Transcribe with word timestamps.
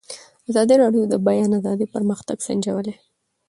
ازادي 0.49 0.75
راډیو 0.83 1.03
د 1.07 1.09
د 1.11 1.15
بیان 1.27 1.51
آزادي 1.59 1.85
پرمختګ 1.95 2.37
سنجولی. 2.47 2.93